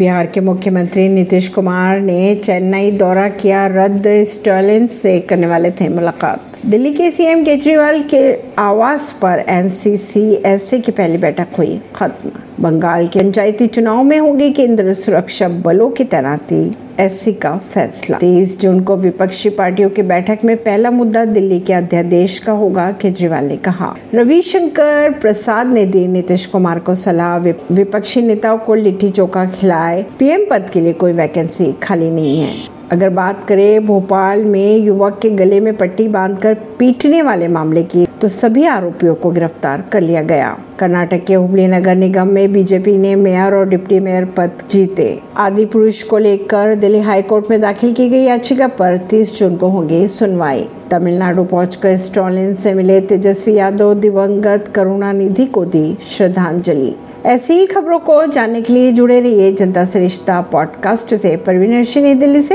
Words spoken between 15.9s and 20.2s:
की तैनाती, एससी का फैसला। तेईस जून को विपक्षी पार्टियों की